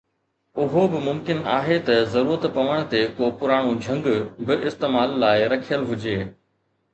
[0.61, 4.09] اهو به ممڪن آهي ته ضرورت پوڻ تي ڪو پراڻو جهنگ
[4.49, 6.17] به استعمال لاءِ رکيل هجي.